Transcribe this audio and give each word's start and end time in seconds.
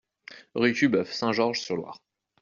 Rue 0.55 0.73
Tuboeuf, 0.73 1.13
Saint-Georges-sur-Loire 1.13 2.01